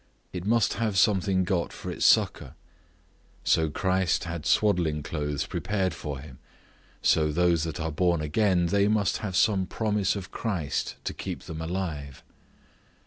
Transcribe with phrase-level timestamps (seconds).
[0.33, 2.55] It must have something got for its succour;
[3.43, 6.39] so Christ had swaddling clothes prepared for him;
[7.03, 11.43] so those that are born again, they must have some promise of Christ to keep
[11.43, 12.23] them alive.